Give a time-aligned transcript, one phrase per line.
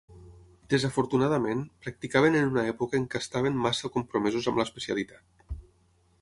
[0.73, 5.57] Desafortunadament, practicaven en una època en què estaven massa compromesos amb l'especialitat.